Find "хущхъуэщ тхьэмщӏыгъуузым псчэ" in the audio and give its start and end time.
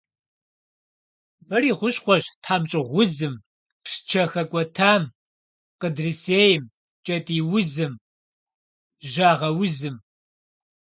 1.77-4.23